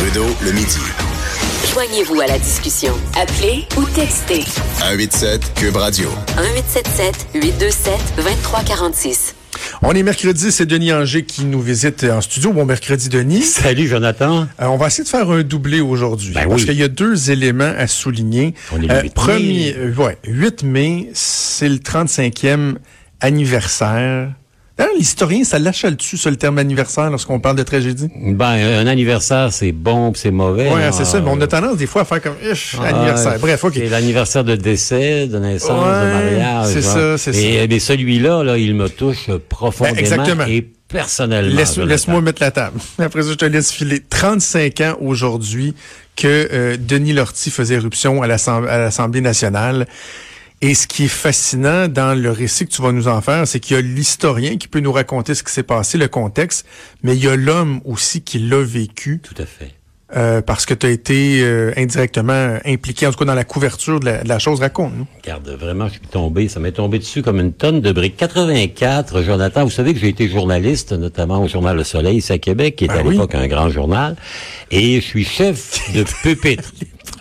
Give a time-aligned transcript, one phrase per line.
[0.00, 0.78] Trudeau le midi.
[1.74, 2.94] Joignez-vous à la discussion.
[3.20, 4.44] Appelez ou textez
[4.78, 6.08] 187 Cube Radio.
[6.38, 9.34] 1877 827 2346.
[9.82, 12.54] On est mercredi, c'est Denis Anger qui nous visite en studio.
[12.54, 13.42] Bon mercredi, Denis.
[13.42, 14.46] Salut, Jonathan.
[14.62, 16.32] Euh, on va essayer de faire un doublé aujourd'hui.
[16.32, 16.68] Ben parce oui.
[16.68, 18.54] qu'il y a deux éléments à souligner.
[18.72, 19.10] On est le 8 mai.
[19.10, 22.76] premier, euh, ouais, 8 mai, c'est le 35e
[23.20, 24.30] anniversaire.
[24.80, 28.08] D'ailleurs, l'historien, ça l'achale dessus, ça, le terme anniversaire, lorsqu'on parle de tragédie?
[28.16, 30.72] Ben, un anniversaire, c'est bon, c'est mauvais.
[30.72, 30.90] Ouais, hein.
[30.90, 31.20] c'est ça.
[31.20, 33.38] Mais on a tendance, des fois, à faire comme, Ah, anniversaire.
[33.38, 33.74] Bref, OK.
[33.74, 36.66] C'est l'anniversaire de décès, de naissance, Ouais, de mariage.
[36.72, 37.16] c'est hein.
[37.16, 40.44] ça, c'est Et, Mais celui-là, là, il me touche profondément Ben, exactement.
[40.46, 41.54] et personnellement.
[41.54, 42.80] Laisse, laisse-moi mettre la table.
[42.98, 44.00] Après ça, je te laisse filer.
[44.08, 45.74] 35 ans aujourd'hui
[46.16, 49.86] que euh, Denis Lortie faisait éruption à l'Assemblée nationale.
[50.62, 53.60] Et ce qui est fascinant dans le récit que tu vas nous en faire, c'est
[53.60, 56.66] qu'il y a l'historien qui peut nous raconter ce qui s'est passé, le contexte,
[57.02, 59.70] mais il y a l'homme aussi qui l'a vécu Tout à fait.
[60.16, 64.00] euh, parce que tu as été euh, indirectement impliqué, en tout cas dans la couverture
[64.00, 64.60] de la, de la chose.
[64.60, 65.06] Raconte-nous.
[65.22, 68.18] Regarde, vraiment, je suis tombé, ça m'est tombé dessus comme une tonne de briques.
[68.18, 72.38] 84, Jonathan, vous savez que j'ai été journaliste, notamment au Journal Le Soleil, ici à
[72.38, 73.14] Québec, qui était Ben à oui.
[73.14, 74.14] l'époque un grand journal,
[74.70, 76.70] et je suis chef de pupitre.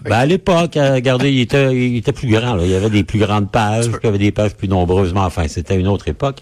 [0.03, 2.55] Ben, à l'époque, euh, regardez, il était, il était plus grand.
[2.55, 2.64] Là.
[2.64, 5.14] Il y avait des plus grandes pages, puis il y avait des pages plus nombreuses,
[5.14, 6.38] mais enfin, c'était une autre époque.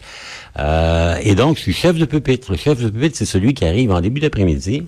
[0.59, 2.52] Euh, et donc, je suis chef de pupitre.
[2.52, 4.83] Le chef de pupitre, c'est celui qui arrive en début d'après-midi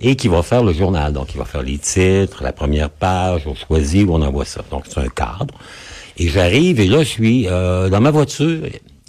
[0.00, 1.12] et qui va faire le journal.
[1.12, 4.62] Donc, il va faire les titres, la première page, on choisit où on envoie ça.
[4.70, 5.54] Donc, c'est un cadre.
[6.16, 8.66] Et j'arrive, et là, je suis euh, dans ma voiture,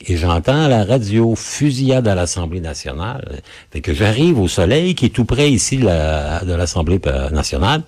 [0.08, 3.42] et j'entends la radio fusillade à l'Assemblée nationale.
[3.72, 7.84] Fait que j'arrive au soleil, qui est tout près ici de l'Assemblée euh, nationale,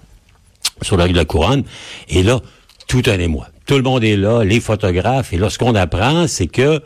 [0.81, 1.63] sur la rue de la Couronne,
[2.09, 2.39] et là,
[2.87, 3.47] tout un émoi.
[3.65, 6.81] Tout le monde est là, les photographes, et là, ce qu'on apprend, c'est que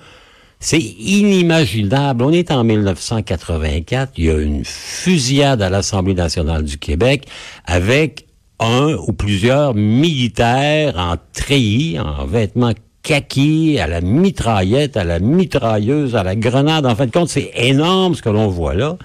[0.59, 2.23] c'est inimaginable.
[2.23, 7.27] On est en 1984, il y a une fusillade à l'Assemblée nationale du Québec
[7.65, 8.25] avec
[8.59, 16.15] un ou plusieurs militaires en treillis, en vêtements kaki, à la mitraillette, à la mitrailleuse,
[16.15, 16.85] à la grenade.
[16.85, 18.97] En fin de compte, c'est énorme ce que l'on voit là.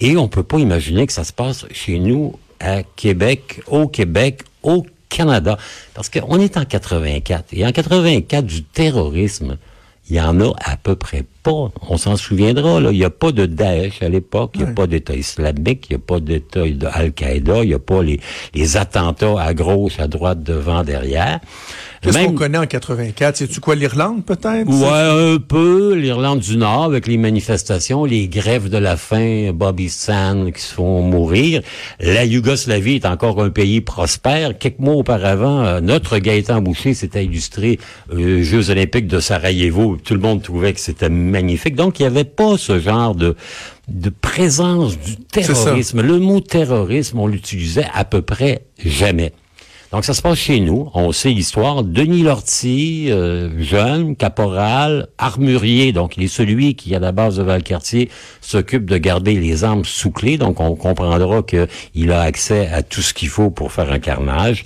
[0.00, 4.42] Et on peut pas imaginer que ça se passe chez nous, à Québec, au Québec,
[4.62, 5.58] au Canada.
[5.94, 7.52] Parce qu'on est en 84.
[7.52, 9.58] Et en 84, du terrorisme,
[10.08, 11.70] il y en a à peu près pas.
[11.88, 12.90] On s'en souviendra, là.
[12.92, 15.96] Il n'y a pas de Daesh à l'époque, il n'y a pas d'État islamique, il
[15.96, 18.20] n'y a pas d'État d'Al-Qaïda, il n'y a pas les,
[18.54, 21.40] les attentats à gauche, à droite, devant, derrière.
[22.02, 23.36] Qu'est-ce Même- qu'on connaît en 84?
[23.36, 24.66] C'est-tu quoi, l'Irlande, peut-être?
[24.68, 25.92] Ouais, un peu.
[25.94, 30.72] L'Irlande du Nord, avec les manifestations, les grèves de la faim, Bobby Sand qui se
[30.72, 31.60] font mourir.
[32.00, 34.56] La Yougoslavie est encore un pays prospère.
[34.56, 37.78] Quelques mois auparavant, euh, notre Gaëtan Boucher s'était illustré
[38.10, 39.98] aux Jeux olympiques de Sarajevo.
[40.02, 41.74] Tout le monde trouvait que c'était magnifique.
[41.74, 43.36] Donc, il n'y avait pas ce genre de
[43.88, 46.00] de présence du terrorisme.
[46.00, 49.32] Le mot terrorisme, on l'utilisait à peu près jamais.
[49.92, 50.88] Donc, ça se passe chez nous.
[50.94, 51.82] On sait l'histoire.
[51.82, 55.92] Denis Lortie, euh, jeune, caporal, armurier.
[55.92, 58.08] Donc, il est celui qui, à la base de Valcartier,
[58.40, 60.38] s'occupe de garder les armes sous clé.
[60.38, 64.62] Donc, on comprendra qu'il a accès à tout ce qu'il faut pour faire un carnage.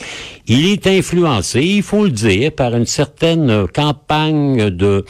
[0.46, 5.06] Il est influencé, il faut le dire, par une certaine campagne de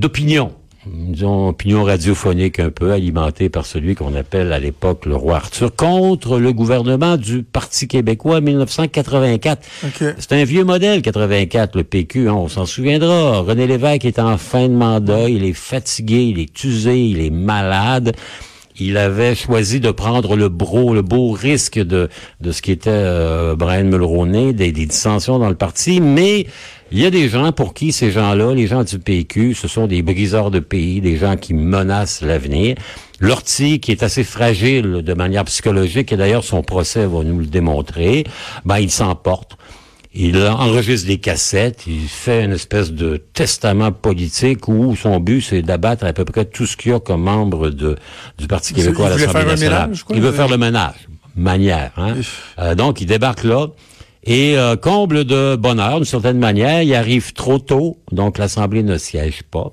[0.00, 0.52] d'opinion.
[0.86, 5.76] Disons, opinion radiophonique un peu alimentée par celui qu'on appelle à l'époque le roi Arthur
[5.76, 9.62] contre le gouvernement du Parti québécois en 1984.
[9.84, 10.04] OK.
[10.18, 13.40] C'est un vieux modèle, 84, le PQ, hein, on s'en souviendra.
[13.40, 17.30] René Lévesque est en fin de mandat, il est fatigué, il est usé, il est
[17.30, 18.16] malade.
[18.78, 22.08] Il avait choisi de prendre le beau, le beau risque de,
[22.40, 26.46] de ce qui était euh, Brian Mulroney, des, des dissensions dans le parti, mais
[26.92, 29.86] il y a des gens pour qui ces gens-là, les gens du PQ, ce sont
[29.86, 32.76] des briseurs de pays, des gens qui menacent l'avenir.
[33.20, 37.46] Lortie, qui est assez fragile de manière psychologique, et d'ailleurs son procès va nous le
[37.46, 38.24] démontrer,
[38.64, 39.56] ben il s'emporte.
[40.12, 45.62] Il enregistre des cassettes, il fait une espèce de testament politique où son but, c'est
[45.62, 47.96] d'abattre à peu près tout ce qu'il y a comme membre de,
[48.36, 49.82] du Parti québécois à l'Assemblée nationale.
[49.82, 50.16] ménage, quoi.
[50.16, 51.08] il veut faire le ménage.
[51.36, 52.16] Manière, hein.
[52.58, 53.68] Euh, donc, il débarque là.
[54.24, 58.98] Et euh, comble de bonheur, d'une certaine manière, il arrive trop tôt, donc l'Assemblée ne
[58.98, 59.72] siège pas.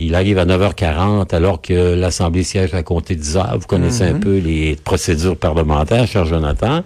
[0.00, 3.58] Il arrive à 9h40 alors que l'Assemblée siège à compter 10 heures.
[3.58, 6.82] Vous connaissez un peu les procédures parlementaires, cher Jonathan.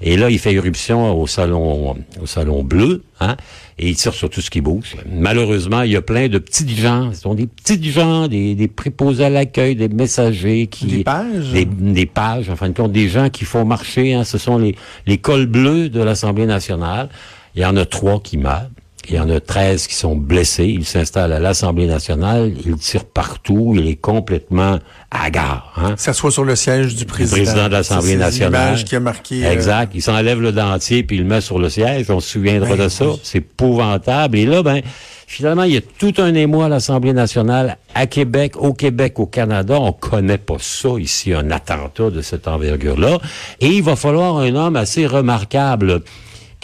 [0.00, 3.36] Et là, il fait irruption au salon, au salon bleu, hein,
[3.78, 4.96] et il tire sur tout ce qui bouge.
[5.10, 8.68] Malheureusement, il y a plein de petites gens, ce sont des petites gens, des, des
[8.68, 10.86] préposés à l'accueil, des messagers qui...
[10.86, 11.50] Des pages?
[11.52, 14.56] Des, des pages, en fin de compte, des gens qui font marcher, hein, ce sont
[14.56, 14.74] les,
[15.06, 17.10] les cols bleus de l'Assemblée nationale.
[17.56, 18.70] Il y en a trois qui meurent.
[19.08, 20.66] Il y en a 13 qui sont blessés.
[20.66, 22.52] Il s'installe à l'Assemblée nationale.
[22.64, 23.74] Il tire partout.
[23.76, 24.78] Il est complètement
[25.10, 25.72] hagard.
[25.76, 25.94] Hein?
[25.96, 27.36] Ça soit sur le siège du président.
[27.36, 28.82] Le président de l'Assemblée nationale.
[28.84, 29.44] Qui a marqué.
[29.46, 29.92] Euh, exact.
[29.94, 32.10] Il s'enlève le dentier puis il le met sur le siège.
[32.10, 33.06] On se souviendra Ben de ça.
[33.06, 33.20] oui.
[33.22, 34.38] C'est épouvantable.
[34.38, 34.80] Et là, ben,
[35.26, 39.26] finalement, il y a tout un émoi à l'Assemblée nationale, à Québec, au Québec, au
[39.26, 39.78] Canada.
[39.80, 43.18] On connaît pas ça ici, un attentat de cette envergure-là.
[43.60, 46.02] Et il va falloir un homme assez remarquable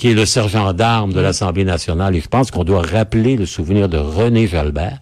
[0.01, 2.17] qui est le sergent d'armes de l'Assemblée nationale.
[2.17, 4.99] Et je pense qu'on doit rappeler le souvenir de René Jalbert,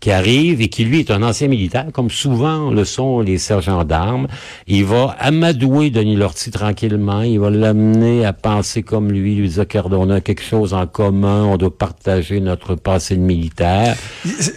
[0.00, 3.84] qui arrive et qui, lui, est un ancien militaire, comme souvent le sont les sergents
[3.84, 4.26] d'armes.
[4.66, 7.20] Il va amadouer Denis Lortie tranquillement.
[7.20, 11.44] Il va l'amener à penser comme lui, lui dire qu'on a quelque chose en commun,
[11.44, 13.96] on doit partager notre passé de militaire.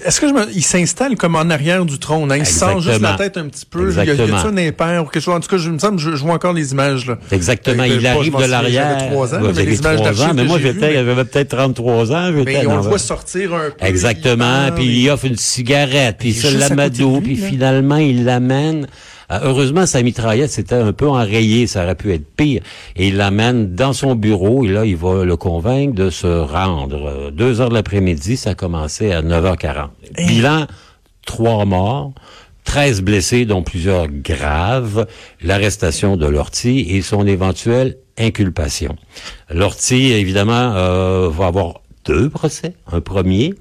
[0.05, 0.45] Est-ce que je me...
[0.55, 2.31] il s'installe comme en arrière du trône?
[2.31, 2.37] Hein?
[2.37, 3.17] Il sent juste la Exactement.
[3.17, 3.91] tête un petit peu.
[3.91, 4.37] Il y a, il y Exactement.
[4.37, 5.35] a un impair ou quelque chose?
[5.35, 7.07] En tout cas, je me semble, je, je vois encore les images.
[7.07, 7.17] Là.
[7.33, 7.83] Exactement.
[7.83, 9.09] Euh, il je arrive de l'arrière.
[9.83, 12.31] Mais images d'archives moi, j'étais, mais- j'avais peut-être 33 ans.
[12.35, 13.85] j'étais Mais on le voit sortir un peu.
[13.85, 18.87] Exactement, il puis il offre une cigarette, puis l'amadoue, lui, puis finalement il l'amène.
[19.31, 22.61] Euh, heureusement, sa mitraillette, c'était un peu enrayé, ça aurait pu être pire.
[22.97, 27.05] Et il l'amène dans son bureau, et là, il va le convaincre de se rendre.
[27.07, 29.89] Euh, Deux heures de l'après-midi, ça a commencé à 9h40.
[30.27, 30.67] Bilan,
[31.25, 32.13] trois morts.
[32.63, 35.07] 13 blessés, dont plusieurs graves,
[35.41, 38.95] l'arrestation de Lortie et son éventuelle inculpation.
[39.49, 42.73] Lortie, évidemment, euh, va avoir deux procès.
[42.91, 43.53] Un premier,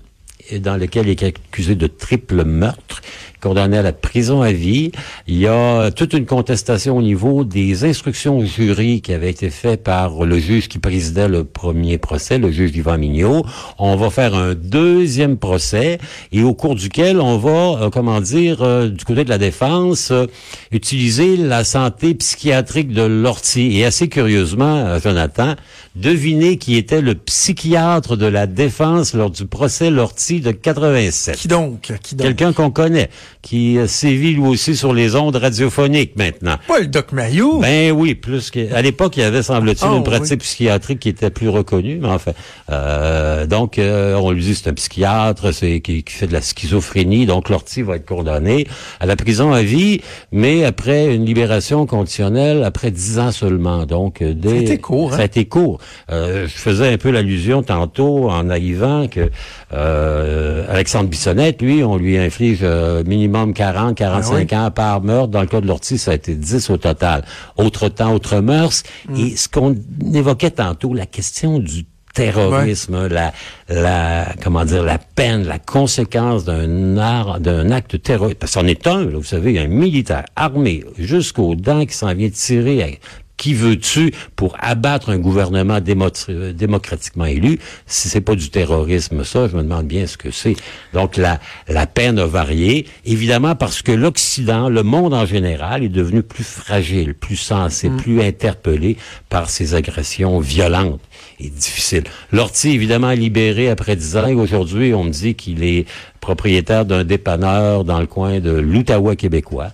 [0.58, 3.02] dans lequel il est accusé de triple meurtre,
[3.40, 4.92] condamné à la prison à vie.
[5.26, 9.50] Il y a toute une contestation au niveau des instructions au jury qui avaient été
[9.50, 13.44] faites par le juge qui présidait le premier procès, le juge Yvan Mignot.
[13.78, 15.98] On va faire un deuxième procès
[16.32, 20.10] et au cours duquel on va, euh, comment dire, euh, du côté de la défense,
[20.10, 20.26] euh,
[20.70, 23.78] utiliser la santé psychiatrique de Lortie.
[23.78, 25.54] Et assez curieusement, Jonathan,
[25.96, 31.36] devinez qui était le psychiatre de la défense lors du procès Lortie de 87.
[31.36, 31.92] Qui donc?
[32.02, 32.26] Qui donc?
[32.26, 33.10] Quelqu'un qu'on connaît,
[33.42, 36.56] qui euh, sévit lui aussi sur les ondes radiophoniques maintenant.
[36.68, 37.58] Pas le Doc Mayo.
[37.60, 40.36] Ben oui, plus que à l'époque il y avait semble-t-il Ah, une pratique oui.
[40.38, 42.32] psychiatrique qui était plus reconnue, mais enfin
[42.70, 46.42] euh, donc euh, on lui dit c'est un psychiatre, c'est qui, qui fait de la
[46.42, 48.66] schizophrénie, donc Lortie va être condamné
[49.00, 50.00] à la prison à vie,
[50.32, 53.86] mais après une libération conditionnelle après dix ans seulement.
[53.86, 55.16] Donc euh, dès, Ça a été court, hein?
[55.16, 55.78] Ça a été court.
[56.10, 59.30] Euh, je faisais un peu l'allusion tantôt en naïvant que
[59.72, 60.19] euh,
[60.68, 65.28] Alexandre Bissonnette, lui, on lui inflige euh, minimum 40, 45 ans par meurtre.
[65.28, 67.24] Dans le cas de l'ortie, ça a été 10 au total.
[67.56, 68.82] Autre temps, autre mœurs.
[69.16, 69.76] Et ce qu'on
[70.12, 73.32] évoquait tantôt, la question du terrorisme, la,
[73.68, 78.38] la, comment dire, la peine, la conséquence d'un art, d'un acte terroriste.
[78.38, 82.30] Parce qu'on est un, là, vous savez, un militaire armé jusqu'aux dents qui s'en vient
[82.30, 83.00] tirer
[83.40, 87.58] qui veux-tu pour abattre un gouvernement démo- euh, démocratiquement élu?
[87.86, 90.56] Si c'est pas du terrorisme, ça, je me demande bien ce que c'est.
[90.92, 95.88] Donc la, la peine a varié, évidemment parce que l'Occident, le monde en général, est
[95.88, 98.98] devenu plus fragile, plus sensé, plus interpellé
[99.30, 101.00] par ces agressions violentes
[101.40, 102.04] et difficiles.
[102.32, 105.86] Lortie, évidemment, est libéré après dix ans aujourd'hui, on me dit qu'il est
[106.20, 109.70] propriétaire d'un dépanneur dans le coin de l'Outaouais québécois.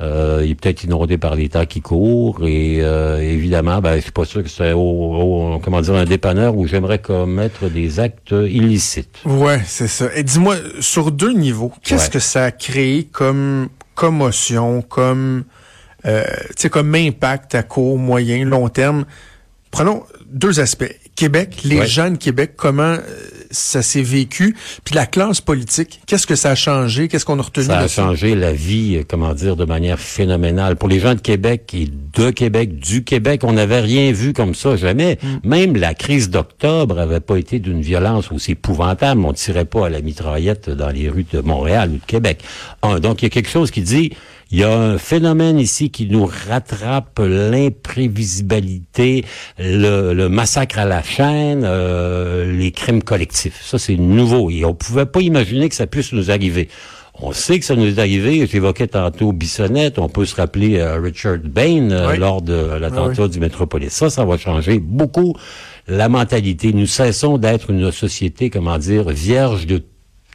[0.00, 4.00] Euh, il est peut-être inondé par les temps qui courent et euh, évidemment, ben, je
[4.00, 8.00] suis pas sûr que c'est au, au- comment dire un dépanneur où j'aimerais commettre des
[8.00, 9.18] actes illicites.
[9.24, 10.06] Ouais, c'est ça.
[10.16, 12.10] Et dis-moi, sur deux niveaux, qu'est-ce Ouais.
[12.10, 15.44] que ça a créé comme commotion, comme,
[16.06, 16.24] euh,
[16.72, 19.04] comme impact à court, moyen, long terme?
[19.70, 20.92] Prenons deux aspects.
[21.16, 21.86] Québec, les Ouais.
[21.86, 23.00] gens de Québec, comment euh,
[23.50, 24.56] ça s'est vécu?
[24.84, 27.06] Puis la classe politique, qu'est-ce que ça a changé?
[27.08, 30.76] Qu'est-ce qu'on a retenu Ça a changé la vie, euh, comment dire, de manière phénoménale.
[30.76, 34.54] Pour les gens de Québec et de Québec, du Québec, on n'avait rien vu comme
[34.54, 35.18] ça, jamais.
[35.44, 39.24] Même la crise d'octobre avait pas été d'une violence aussi épouvantable.
[39.24, 42.40] On tirait pas à la mitraillette dans les rues de Montréal ou de Québec.
[42.82, 44.10] Un, donc, il y a quelque chose qui dit,
[44.54, 49.24] il y a un phénomène ici qui nous rattrape l'imprévisibilité,
[49.58, 53.60] le, le massacre à la chaîne, euh, les crimes collectifs.
[53.64, 56.68] Ça, c'est nouveau et on pouvait pas imaginer que ça puisse nous arriver.
[57.20, 58.46] On sait que ça nous est arrivé.
[58.46, 59.98] J'évoquais tantôt Bissonnette.
[59.98, 62.18] On peut se rappeler euh, Richard Bain euh, Oui.
[62.18, 63.90] lors de l'attentat Oui, du Métropolis.
[63.92, 65.34] Ça, ça va changer beaucoup
[65.88, 66.72] la mentalité.
[66.72, 69.82] Nous cessons d'être une société, comment dire, vierge de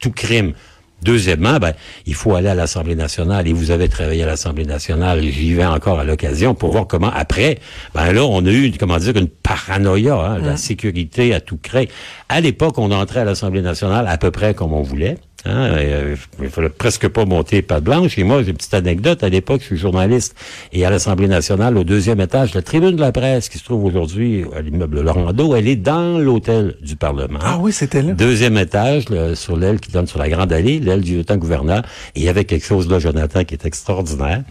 [0.02, 0.52] tout crime.
[1.02, 1.72] Deuxièmement, ben,
[2.06, 5.22] il faut aller à l'Assemblée nationale et vous avez travaillé à l'Assemblée nationale.
[5.22, 7.58] J'y vais encore à l'occasion pour voir comment après,
[7.94, 11.84] ben là, on a eu, comment dire, une paranoïa, hein, la sécurité à tout craint.
[12.28, 15.16] À l'époque, on entrait à l'Assemblée nationale à peu près comme on voulait.
[15.46, 18.18] Hein, euh, il fallait presque pas monter pas blanche.
[18.18, 19.22] Et moi, j'ai une petite anecdote.
[19.22, 20.34] À l'époque, je suis journaliste
[20.72, 23.84] et à l'Assemblée nationale, au deuxième étage, la tribune de la presse qui se trouve
[23.84, 27.38] aujourd'hui à l'immeuble Laurando, elle est dans l'hôtel du Parlement.
[27.42, 28.12] Ah oui, c'était là.
[28.12, 31.82] Deuxième étage, là, sur l'aile qui donne sur la Grande Allée, l'aile du lieutenant-gouverneur.
[32.14, 34.42] Et il y avait quelque chose là, Jonathan, qui est extraordinaire.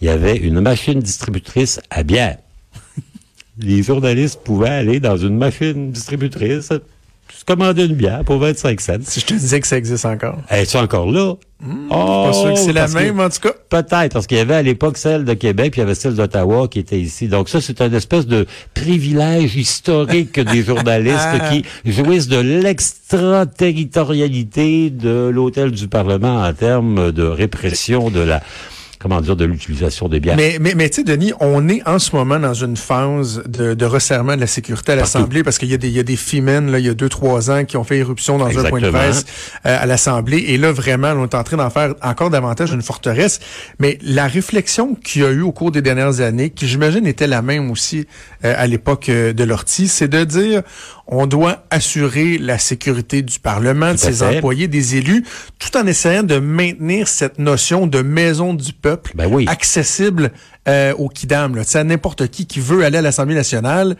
[0.00, 2.36] Il y avait une machine distributrice à bière.
[3.58, 6.70] Les journalistes pouvaient aller dans une machine distributrice,
[7.32, 8.92] se commander une bière pour 25 cents.
[9.02, 10.38] Si je te disais que ça existe encore.
[10.50, 11.34] Es-tu encore là?
[11.88, 13.52] pas sûr que c'est la que- même, en tout cas.
[13.70, 16.14] Peut-être, parce qu'il y avait à l'époque celle de Québec, puis il y avait celle
[16.14, 17.26] d'Ottawa qui était ici.
[17.28, 25.30] Donc ça, c'est une espèce de privilège historique des journalistes qui jouissent de l'extraterritorialité de
[25.32, 28.42] l'hôtel du Parlement en termes de répression de la,
[28.98, 30.36] comment dire, de l'utilisation des bières.
[30.36, 33.74] Mais, mais, mais tu sais, Denis, on est en ce moment dans une phase de,
[33.74, 36.04] de resserrement de la sécurité à l'Assemblée parce qu'il y a des, il y a
[36.04, 38.64] des femmes, là, il y a deux, trois ans, qui ont fait éruption dans un
[38.64, 39.24] point de presse
[39.66, 40.44] euh, à l'Assemblée.
[40.48, 43.40] Et là, vraiment, on est en train d'en faire encore davantage une forteresse.
[43.78, 47.26] Mais la réflexion qu'il y a eu au cours des dernières années, qui j'imagine était
[47.26, 48.06] la même aussi
[48.44, 50.62] euh, à l'époque euh, de l'Ortie, c'est de dire
[51.06, 54.36] on doit assurer la sécurité du Parlement, de ses fait.
[54.36, 55.24] employés, des élus,
[55.58, 59.46] tout en essayant de maintenir cette notion de maison du peuple Ben oui.
[59.48, 60.30] accessible
[60.68, 61.56] euh, au Kidam.
[61.56, 61.64] Là.
[61.64, 63.96] Tu sais, à n'importe qui qui veut aller à l'Assemblée nationale.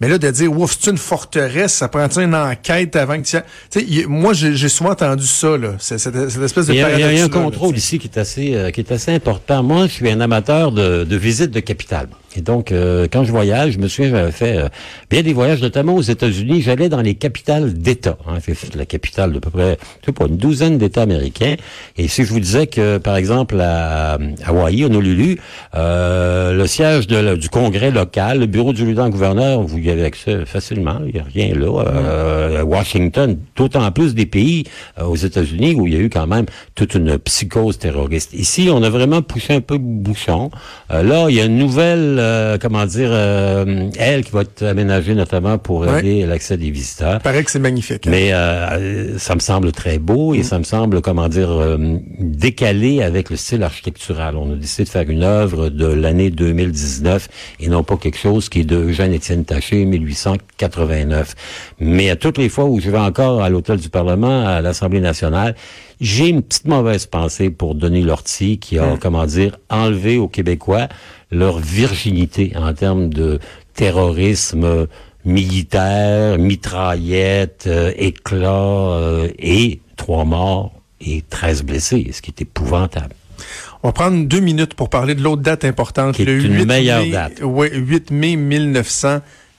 [0.00, 3.38] Mais là, de dire, ouf, c'est une forteresse, ça prend une enquête avant que tu
[3.70, 5.70] sais, moi, j'ai souvent entendu ça, là.
[5.78, 8.18] C'est- Cette, cette espèce de Il y, a, y un là, contrôle ici qui est
[8.18, 9.62] assez euh, qui est assez important.
[9.62, 12.08] Moi, je suis un amateur de, de visites de capitale.
[12.34, 14.68] Et donc, euh, quand je voyage, je me souviens, j'avais fait euh,
[15.10, 16.62] bien des voyages, notamment aux États-Unis.
[16.62, 18.18] J'allais dans les capitales d'États.
[18.26, 18.38] Hein.
[18.46, 21.56] J'ai fait la capitale de peu près, je sais pas, une douzaine d'États américains.
[21.96, 25.38] Et si je vous disais que, par exemple, à Hawaï, Honolulu,
[25.74, 30.44] euh, le siège de du Congrès local, le bureau du lieutenant-gouverneur, vous y avez accès
[30.44, 31.00] facilement.
[31.06, 31.84] Il n'y a rien là.
[31.86, 34.64] Euh, Washington, d'autant plus des pays
[34.98, 38.32] euh, aux États-Unis où il y a eu quand même toute une psychose terroriste.
[38.32, 40.50] Ici, on a vraiment poussé un peu le bouchon.
[40.90, 44.62] Euh, là, il y a une nouvelle, euh, comment dire, euh, aile qui va être
[44.64, 46.00] aménagée notamment pour Ouais.
[46.00, 47.14] aider l'accès des visiteurs.
[47.20, 48.06] Il paraît que c'est magnifique.
[48.06, 48.10] hein.
[48.10, 50.36] Mais euh, ça me semble très beau Mm.
[50.38, 51.76] et ça me semble, comment dire, euh,
[52.18, 54.36] décalé avec le style architectural.
[54.36, 57.28] On a décidé de faire une œuvre de l'année 2019
[57.60, 61.34] et non pas quelque chose qui est de Eugène-Étienne Taché, 1889.
[61.80, 65.00] Mais à toutes les fois où je vais encore à l'hôtel du Parlement, à l'Assemblée
[65.00, 65.54] nationale,
[66.00, 70.88] j'ai une petite mauvaise pensée pour Denis Lortie qui a, comment dire, enlevé aux Québécois
[71.30, 73.38] leur virginité en termes de
[73.74, 74.86] terrorisme
[75.24, 83.14] militaire, mitraillette, euh, éclat euh, et trois morts et 13 blessés, ce qui est épouvantable.
[83.82, 86.14] On va prendre deux minutes pour parler de l'autre date importante.
[86.14, 87.40] Qui est le une 8 meilleure mai, date.
[87.42, 88.36] Oui, 8 mai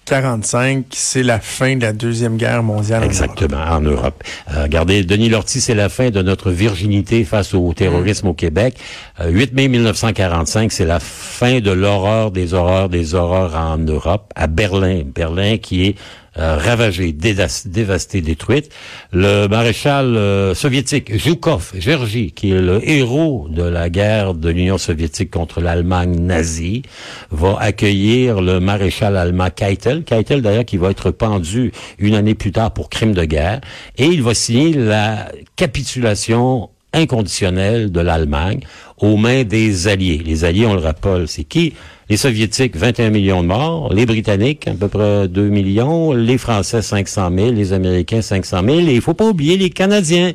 [0.10, 0.86] 1945.
[0.92, 3.04] C'est la fin de la Deuxième Guerre mondiale.
[3.04, 3.12] en Europe.
[3.12, 4.24] Exactement, en Europe.
[4.54, 8.78] Euh, regardez, Denis Lortie, c'est la fin de notre virginité face au terrorisme au Québec.
[9.20, 14.32] Euh, 8 mai 1945, c'est la fin de l'horreur des horreurs des horreurs en Europe,
[14.36, 15.02] à Berlin.
[15.06, 15.96] Berlin qui est
[16.38, 18.70] ravagée, dédas- dévastée, détruite.
[19.12, 24.77] Le maréchal euh, soviétique Zhukov, Georgi, qui est le héros de la guerre de l'Union
[24.77, 26.84] soviétique contre l'Allemagne nazie,
[27.32, 30.03] va accueillir le maréchal allemand Keitel.
[30.03, 33.62] Keitel, d'ailleurs, qui va être pendu une année plus tard pour crime de guerre.
[33.98, 38.62] Et il va signer la capitulation inconditionnelle de l'Allemagne
[38.98, 40.22] aux mains des Alliés.
[40.25, 41.74] Les Alliés, on le rappelle, c'est qui?
[42.10, 43.94] Les Soviétiques, 21 millions de morts.
[43.94, 46.14] Les Britanniques, à peu près 2 millions.
[46.14, 47.52] Les Français, 500 000.
[47.52, 48.80] Les Américains, 500 000.
[48.80, 50.32] Et il faut pas oublier les Canadiens.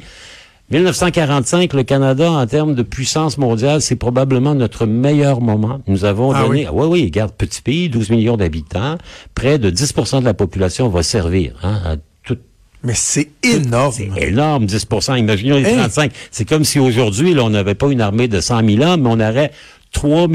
[0.70, 5.80] 1945, le Canada, en termes de puissance mondiale, c'est probablement notre meilleur moment.
[5.86, 8.96] Nous avons Ah donné, oui, oui, regarde, petit pays, 12 millions d'habitants,
[9.34, 12.38] près de 10% de la population va servir hein, à tout,
[12.84, 13.92] Mais c'est énorme.
[13.92, 14.86] c'est énorme, 10
[15.18, 15.74] Imaginons les?
[15.74, 16.10] 35.
[16.30, 19.10] C'est comme si aujourd'hui, là, on n'avait pas une armée de 100 000 hommes, mais
[19.10, 19.50] on aurait
[19.92, 20.28] 3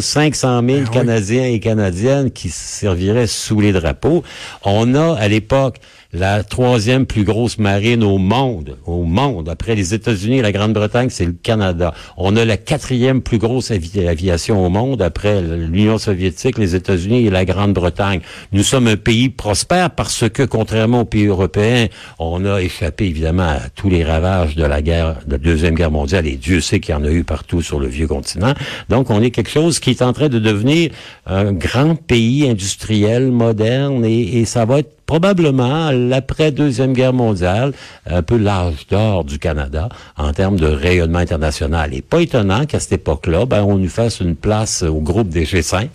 [0.00, 0.90] 500 000 Ben oui.
[0.90, 4.22] Canadiens et Canadiennes qui serviraient sous les drapeaux.
[4.64, 5.76] On a, à l'époque,
[6.12, 9.48] la troisième plus grosse marine au monde, au monde.
[9.48, 11.94] Après les États-Unis et la Grande-Bretagne, c'est le Canada.
[12.16, 17.26] On a la quatrième plus grosse avi- aviation au monde après l'Union soviétique, les États-Unis
[17.26, 18.20] et la Grande-Bretagne.
[18.52, 21.86] Nous sommes un pays prospère parce que, contrairement aux pays européens,
[22.18, 25.92] on a échappé évidemment à tous les ravages de la guerre, de la deuxième guerre
[25.92, 28.54] mondiale, et Dieu sait qu'il y en a eu partout sur le vieux continent.
[28.88, 30.90] Donc, on est quelque chose qui est en train de devenir
[31.26, 37.72] un grand pays industriel, moderne, et, et ça va être probablement l'après-deuxième guerre mondiale,
[38.06, 41.92] un peu l'âge d'or du Canada en termes de rayonnement international.
[41.94, 45.46] Et pas étonnant qu'à cette époque-là, ben, on nous fasse une place au groupe des
[45.46, 45.88] G5,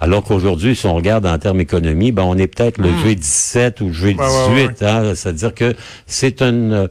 [0.00, 3.88] alors qu'aujourd'hui, si on regarde en termes économie, ben, on est peut-être le G17 ou
[3.88, 4.16] le G18.
[4.16, 4.86] Ouais, ouais, ouais.
[4.86, 5.12] hein.
[5.16, 5.74] C'est-à-dire que
[6.06, 6.86] c'est une euh,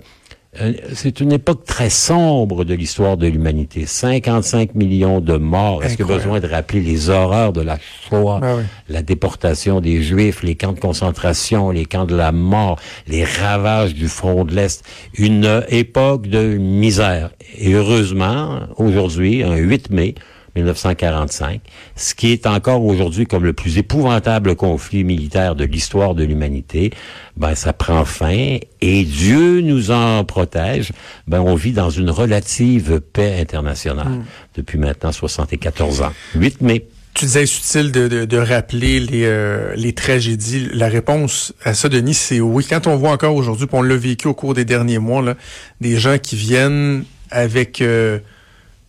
[0.93, 3.85] c'est une époque très sombre de l'histoire de l'humanité.
[3.85, 5.81] 55 millions de morts.
[5.83, 7.77] Est-ce a besoin de rappeler les horreurs de la
[8.09, 8.63] Shoah, Ah oui.
[8.89, 12.77] la déportation des Juifs, les camps de concentration, les camps de la mort,
[13.07, 14.83] les ravages du front de l'Est?
[15.17, 17.31] Une euh, époque de misère.
[17.57, 20.15] Et heureusement, aujourd'hui, un 8 mai,
[20.55, 21.61] 1945,
[21.95, 26.91] ce qui est encore aujourd'hui comme le plus épouvantable conflit militaire de l'histoire de l'humanité,
[27.37, 30.91] ben ça prend fin et Dieu nous en protège.
[31.27, 34.21] Ben on vit dans une relative paix internationale
[34.55, 36.13] depuis maintenant 74 ans.
[36.35, 36.87] 8 mai.
[37.13, 40.69] Tu disais, utile de, de, de rappeler les, euh, les tragédies?
[40.73, 42.65] La réponse à ça, Denis, c'est oui.
[42.67, 45.35] Quand on voit encore aujourd'hui, on l'a vécu au cours des derniers mois, là,
[45.81, 48.19] des gens qui viennent avec euh,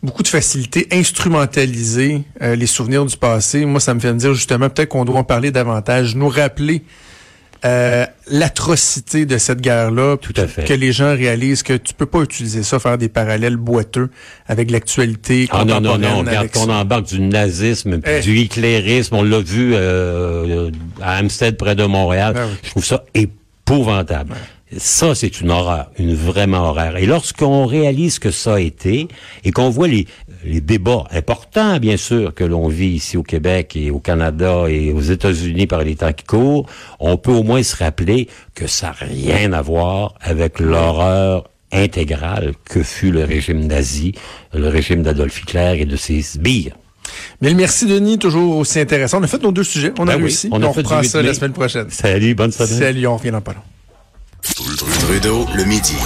[0.03, 4.35] beaucoup de facilité instrumentaliser euh, les souvenirs du passé, moi, ça me fait me dire
[4.35, 6.83] justement, peut-être qu'on doit en parler davantage, nous rappeler
[7.65, 10.65] euh, l'atrocité de cette guerre-là, Tout à fait.
[10.65, 14.11] que les gens réalisent que tu peux pas utiliser ça, faire des parallèles boiteux
[14.49, 18.21] avec l'actualité Ah non, non, non, regarde qu'on embarque du nazisme, Eh.
[18.21, 22.35] du hitlérisme, on l'a vu euh, à Hampstead près de Montréal.
[22.37, 22.53] Ah oui.
[22.65, 24.35] Je trouve ça épouvantable.
[24.79, 26.97] Ça, c'est une horreur, une vraiment horreur.
[26.97, 29.09] Et lorsqu'on réalise que ça a été,
[29.45, 30.07] et qu'on voit les,
[30.45, 34.93] les débats importants, bien sûr, que l'on vit ici au Québec et au Canada et
[34.93, 36.67] aux États-Unis par les temps qui courent,
[37.01, 42.53] on peut au moins se rappeler que ça n'a rien à voir avec l'horreur intégrale
[42.65, 44.13] que fut le régime nazi,
[44.55, 46.77] le régime d'Adolf Hitler et de ses sbires.
[47.43, 48.19] Mille merci, Denis.
[48.19, 49.21] Toujours aussi intéressant.
[49.21, 49.93] On a fait nos deux sujets.
[49.99, 50.49] On a Ben oui, réussi.
[50.51, 51.35] on a on fait du reprend 8 ça la mai.
[51.35, 51.87] semaine prochaine.
[51.91, 52.69] Salut, bonne semaine.
[52.79, 53.61] Salut, on revient dans pas long.
[54.55, 55.97] Trudeau, le midi.